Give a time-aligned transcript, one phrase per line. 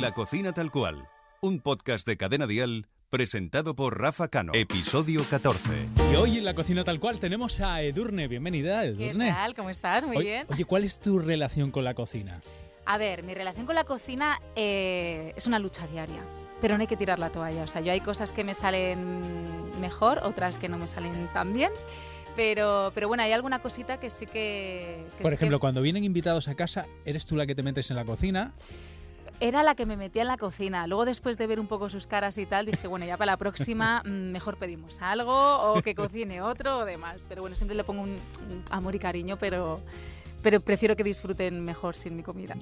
[0.00, 1.08] La cocina tal cual,
[1.40, 4.52] un podcast de Cadena Dial presentado por Rafa Cano.
[4.54, 5.70] Episodio 14.
[6.12, 8.28] Y hoy en la cocina tal cual tenemos a Edurne.
[8.28, 9.30] Bienvenida, ¿Qué Edurne.
[9.30, 9.54] tal?
[9.54, 10.04] ¿Cómo estás?
[10.04, 10.46] Muy Oye- bien.
[10.50, 12.42] Oye, ¿cuál es tu relación con la cocina?
[12.84, 16.20] A ver, mi relación con la cocina eh, es una lucha diaria,
[16.60, 17.62] pero no hay que tirar la toalla.
[17.62, 19.20] O sea, yo hay cosas que me salen
[19.80, 21.70] mejor, otras que no me salen tan bien.
[22.36, 25.06] Pero, pero bueno, hay alguna cosita que sí que...
[25.16, 27.62] que Por sí que ejemplo, cuando vienen invitados a casa, ¿eres tú la que te
[27.62, 28.52] metes en la cocina?
[29.40, 30.86] Era la que me metía en la cocina.
[30.86, 33.36] Luego, después de ver un poco sus caras y tal, dije, bueno, ya para la
[33.36, 35.32] próxima mm, mejor pedimos algo
[35.72, 37.26] o que cocine otro o demás.
[37.28, 39.80] Pero bueno, siempre le pongo un, un amor y cariño, pero,
[40.42, 42.56] pero prefiero que disfruten mejor sin mi comida.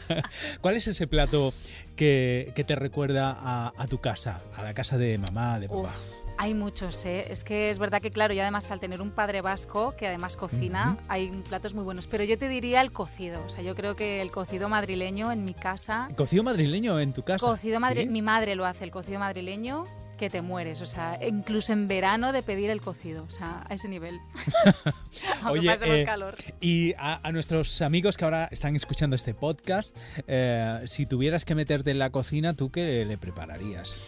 [0.60, 1.52] ¿Cuál es ese plato
[1.96, 5.88] que, que te recuerda a, a tu casa, a la casa de mamá, de papá?
[5.88, 7.26] Uf, hay muchos, ¿eh?
[7.30, 10.36] Es que es verdad que, claro, y además al tener un padre vasco que además
[10.36, 12.08] cocina, hay platos muy buenos.
[12.08, 13.44] Pero yo te diría el cocido.
[13.46, 16.08] O sea, yo creo que el cocido madrileño en mi casa.
[16.16, 17.46] ¿Cocido madrileño en tu casa?
[17.46, 18.08] Cocido madri ¿Sí?
[18.08, 19.84] Mi madre lo hace, el cocido madrileño,
[20.18, 20.82] que te mueres.
[20.82, 23.22] O sea, incluso en verano de pedir el cocido.
[23.22, 24.18] O sea, a ese nivel.
[25.44, 26.34] Aunque Oye, eh, calor.
[26.60, 29.96] Y a, a nuestros amigos que ahora están escuchando este podcast,
[30.26, 34.00] eh, si tuvieras que meterte en la cocina, ¿tú qué le prepararías?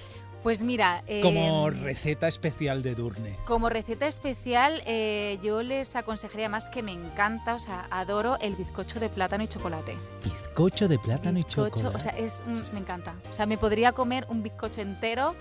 [0.44, 1.02] Pues mira.
[1.22, 3.34] Como em, receta especial de Durne.
[3.46, 8.54] Como receta especial, eh, yo les aconsejaría más que me encanta, o sea, adoro el
[8.54, 9.96] bizcocho de plátano y chocolate.
[10.22, 11.96] Bizcocho de plátano y chocolate.
[11.96, 13.14] o sea, es, mm, me encanta.
[13.30, 15.34] O sea, me podría comer un bizcocho entero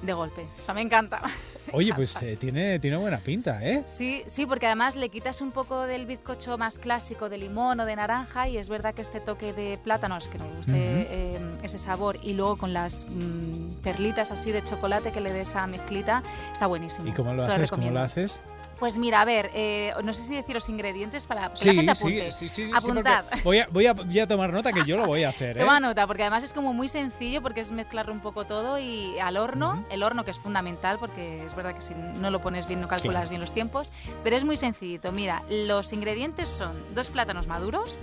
[0.00, 0.46] de golpe.
[0.62, 1.20] O sea, me encanta.
[1.72, 3.82] Oye, pues eh, tiene, tiene buena pinta, ¿eh?
[3.86, 7.84] Sí, sí, porque además le quitas un poco del bizcocho más clásico de limón o
[7.84, 11.38] de naranja y es verdad que este toque de plátano es que nos guste eh,
[11.62, 15.66] ese sabor y luego con las mm, perlitas así de chocolate que le dé esa
[15.66, 17.06] mezclita está buenísimo.
[17.08, 17.70] ¿Y cómo lo haces?
[17.70, 18.40] ¿Cómo lo haces?
[18.78, 21.90] Pues mira, a ver, eh, no sé si decir los ingredientes para que la gente
[21.92, 22.30] apunte.
[22.32, 23.24] sí, sí, sí, Apuntad.
[23.24, 25.56] porque voy, a, voy, a, voy a tomar nota que yo lo voy a hacer,
[25.58, 25.60] ¿eh?
[25.60, 29.18] Toma nota, porque además es como muy sencillo, porque es mezclarlo un poco todo y
[29.18, 32.68] al horno, el horno que es fundamental, porque es verdad que si no lo pones
[32.68, 33.30] bien no calculas Claro.
[33.30, 35.10] bien los tiempos, pero es muy sencillito.
[35.10, 37.98] Mira, los ingredientes son dos plátanos maduros,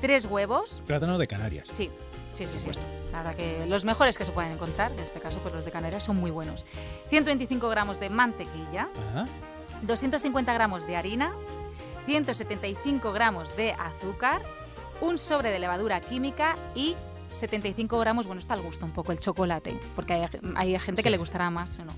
[0.00, 1.68] tres huevos, Plátano de Canarias.
[1.74, 1.90] sí,
[2.32, 2.70] sí, sí, sí.
[3.12, 5.70] La verdad que los mejores que se pueden encontrar, en este caso pues los de
[5.70, 6.64] Canarias, son muy buenos.
[7.10, 9.24] 125 gramos de mantequilla, Ajá.
[9.82, 11.32] 250 gramos de harina,
[12.06, 14.42] 175 gramos de azúcar,
[15.00, 16.96] un sobre de levadura química y
[17.32, 21.10] 75 gramos, bueno, está al gusto un poco el chocolate, porque hay, hay gente que
[21.10, 21.92] le gustará más o no.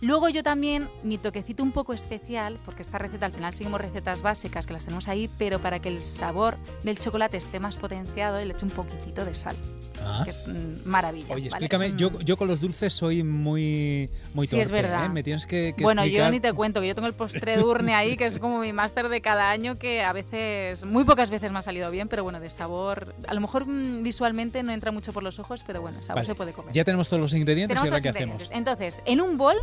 [0.00, 4.22] Luego yo también, mi toquecito un poco especial, porque esta receta al final seguimos recetas
[4.22, 8.38] básicas que las tenemos ahí, pero para que el sabor del chocolate esté más potenciado,
[8.44, 9.56] le echo un poquitito de sal,
[10.04, 10.20] Ah.
[10.22, 11.34] que es mm, maravilla.
[11.34, 11.66] Oye, ¿vale?
[11.66, 15.06] explícame, un- yo, yo con los dulces soy muy, muy Sí, torpe, es verdad.
[15.06, 15.08] ¿eh?
[15.08, 17.56] Me tienes que, que Bueno, yo explicar- ni te cuento, que yo tengo el postre
[17.56, 21.28] Durne ahí, que es como mi máster de cada año, que a veces, muy pocas
[21.28, 24.70] veces me ha salido bien, pero bueno, de sabor, a lo mejor mm, visualmente no
[24.70, 26.72] entra mucho por los ojos, pero bueno, el sabor Vale, se puede comer.
[26.72, 28.48] Ya tenemos todos los ingredientes Tenemos y ahora qué hacemos.
[28.52, 29.56] Entonces, en un bol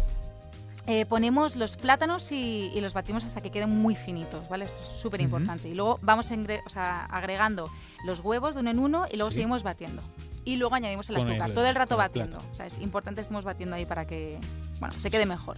[0.87, 4.65] eh, ponemos los plátanos y, y los batimos hasta que queden muy finitos, ¿vale?
[4.65, 5.67] Esto es súper importante.
[5.69, 7.69] Y luego vamos engre- o sea, agregando
[8.05, 9.35] los huevos de uno en uno y luego Sí.
[9.35, 10.01] seguimos batiendo.
[10.43, 12.37] Y luego añadimos el Con azúcar, el- todo el rato el batiendo.
[12.51, 14.39] O sea, es importante estemos batiendo ahí para que,
[14.79, 15.57] bueno, se quede mejor.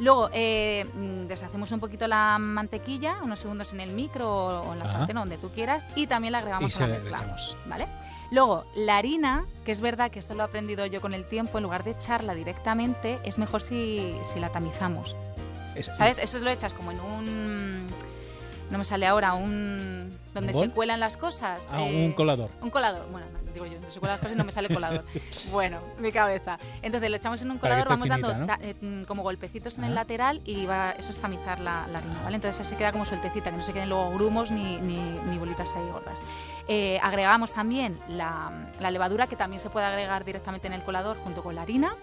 [0.00, 4.78] Luego eh, mm, deshacemos un poquito la mantequilla, unos segundos en el micro o en
[4.80, 4.98] la Ajá.
[4.98, 7.36] sartén o donde tú quieras, y también la agregamos a la mezcla.
[7.66, 7.86] ¿vale?
[8.32, 11.58] Luego, la harina, que es verdad que esto lo he aprendido yo con el tiempo,
[11.58, 15.14] en lugar de echarla directamente, es mejor si, si la tamizamos.
[15.76, 16.18] Es- ¿Sabes?
[16.18, 17.73] Eso lo echas como en un...
[18.70, 20.10] No me sale ahora, un...
[20.32, 21.68] Donde se cuelan las cosas.
[21.70, 22.50] Ah, eh, un colador.
[22.60, 23.06] Un colador.
[23.12, 25.04] Bueno, no, digo yo, donde se cuelan las cosas y no me sale colador.
[25.52, 26.58] bueno, mi cabeza.
[26.82, 28.46] Entonces lo echamos en un colador, vamos finita, dando ¿no?
[28.46, 29.88] ta- eh, mm, como golpecitos en Ah.
[29.88, 32.36] el lateral y va, eso es tamizar la, la harina, ¿vale?
[32.36, 34.96] Entonces así queda como sueltecita, que no se queden luego grumos ni, ni,
[35.30, 36.20] ni bolitas ahí gordas.
[36.66, 41.18] Eh, agregamos también la, la levadura, que también se puede agregar directamente en el colador
[41.18, 41.94] junto con la harina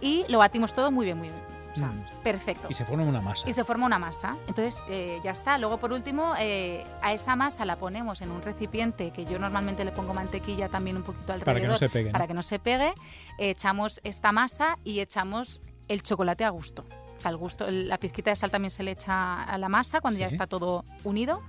[0.00, 1.53] y lo batimos todo muy bien, muy bien.
[1.74, 2.04] O sea, Mm.
[2.22, 2.68] perfecto.
[2.70, 3.48] Y se forma una masa.
[3.48, 4.36] Y se forma una masa.
[4.46, 5.58] Entonces eh, ya está.
[5.58, 9.84] Luego por último eh, a esa masa la ponemos en un recipiente que yo normalmente
[9.84, 12.04] le pongo mantequilla también un poquito alrededor Para que no se pegue.
[12.06, 12.12] ¿no?
[12.12, 12.94] para que no se pegue.
[13.38, 16.84] Echamos esta masa y echamos el chocolate a gusto.
[17.16, 20.00] O sea, el gusto, la pizquita de sal también se le echa a la masa
[20.00, 21.42] cuando ya está todo unido,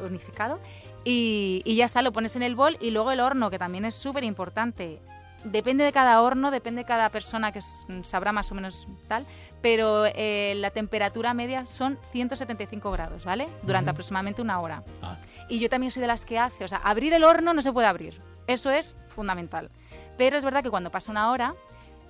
[0.00, 0.60] unificado.
[1.04, 3.84] Y, y ya está, lo pones en el bol y luego el horno, que también
[3.84, 5.00] es súper importante.
[5.44, 7.60] Depende de cada horno, depende de cada persona que
[8.02, 9.26] sabrá más o menos tal,
[9.60, 13.48] pero eh, la temperatura media son 175 grados, ¿vale?
[13.62, 14.82] Durante aproximadamente una hora.
[15.02, 15.16] Ah,
[15.48, 17.72] Y yo también soy de las que hace, o sea, abrir el horno no se
[17.72, 18.20] puede abrir.
[18.46, 19.70] Eso es fundamental.
[20.16, 21.54] Pero es verdad que cuando pasa una hora,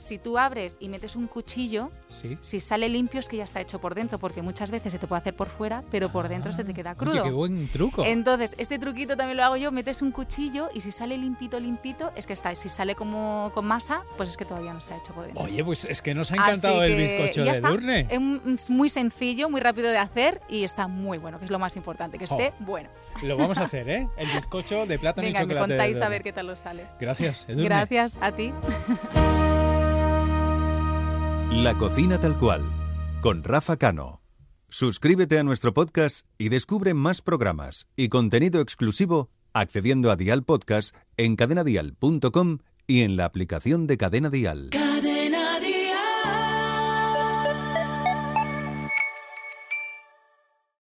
[0.03, 2.37] si tú abres y metes un cuchillo, Sí.
[2.41, 5.07] si sale limpio es que ya está hecho por dentro, porque muchas veces se te
[5.07, 7.23] puede hacer por fuera, pero por dentro se te queda Oye, crudo.
[7.25, 8.05] qué buen truco.
[8.05, 12.13] Entonces, este truquito también lo hago yo, metes un cuchillo y si sale limpito, limpito,
[12.17, 12.55] es que está.
[12.55, 15.43] Si sale como con masa, pues es que todavía no está hecho por dentro.
[15.45, 17.61] Oye, pues es que nos ha Así encantado el bizcocho de.
[17.61, 18.07] Durne.
[18.55, 21.77] Es muy sencillo, muy rápido de hacer y está muy bueno, que es lo más
[21.77, 22.39] importante, que Jo.
[22.39, 22.89] esté bueno.
[23.23, 24.09] Lo vamos a hacer, ¿eh?
[24.17, 25.73] El bizcocho de plátano Venga, y me chocolate.
[25.75, 26.85] de contáis a ver qué tal os sale.
[27.01, 27.65] Gracias, Edurne.
[27.65, 28.53] Gracias a ti.
[31.55, 32.63] La cocina tal cual,
[33.21, 34.23] con Rafa Cano.
[34.71, 40.97] Suscríbete a nuestro podcast y descubre más programas y contenido exclusivo accediendo a Dial Podcast
[41.19, 44.71] en cadenadial.com y en la aplicación de Cadena Dial.